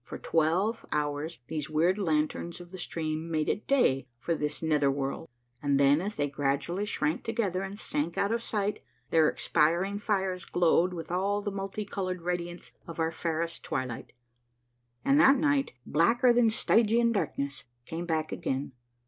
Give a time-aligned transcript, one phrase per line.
[0.03, 4.89] For twelve houm these weird lanterns of the stream made it day for this nether
[4.89, 5.29] world,
[5.61, 8.79] and then, as they gradually shrank together and sank out of sight,
[9.11, 14.11] their expiring fires glowed with all the multi colored radiance of our fairest twilight,
[15.05, 18.71] and the night, blacker than Stygian darkness, came back again.